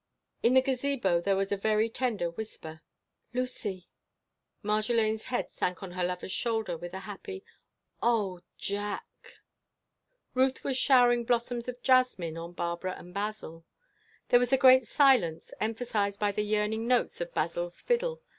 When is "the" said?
0.55-0.63, 16.31-16.41